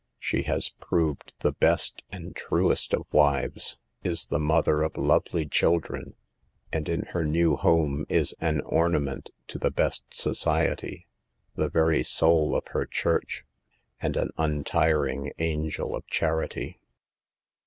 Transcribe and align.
She 0.17 0.41
has 0.45 0.71
proved 0.79 1.31
the 1.41 1.51
best 1.51 2.01
and 2.11 2.35
truest 2.35 2.95
of 2.95 3.05
wives, 3.13 3.77
is 4.03 4.25
the 4.25 4.39
mother 4.39 4.81
of 4.81 4.97
lovely 4.97 5.45
chil 5.47 5.79
■ 5.79 5.79
dren, 5.83 6.15
and 6.73 6.89
in 6.89 7.03
her 7.13 7.23
new 7.23 7.55
home 7.55 8.07
is 8.09 8.33
an 8.41 8.61
ornament 8.61 9.29
to 9.49 9.59
the 9.59 9.69
best 9.69 10.11
society, 10.11 11.05
the 11.53 11.69
very 11.69 12.01
soul 12.01 12.55
of 12.55 12.65
her 12.69 12.87
church, 12.87 13.43
and 14.01 14.17
an 14.17 14.31
untiring 14.39 15.33
angel 15.37 15.95
of 15.95 16.07
'charity. 16.07 16.81